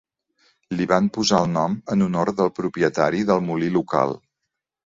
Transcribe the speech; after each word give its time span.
Li 0.79 0.87
van 0.91 1.09
posar 1.17 1.41
el 1.45 1.51
nom 1.57 1.75
en 1.97 2.05
honor 2.05 2.33
del 2.41 2.51
propietari 2.61 3.23
del 3.33 3.47
molí 3.51 3.71
local. 3.79 4.19